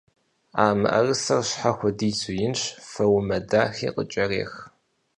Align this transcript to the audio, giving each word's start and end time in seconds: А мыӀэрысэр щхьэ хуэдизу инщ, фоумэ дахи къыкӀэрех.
А 0.63 0.65
мыӀэрысэр 0.79 1.41
щхьэ 1.49 1.71
хуэдизу 1.77 2.31
инщ, 2.45 2.61
фоумэ 2.89 3.37
дахи 3.49 3.89
къыкӀэрех. 3.95 4.53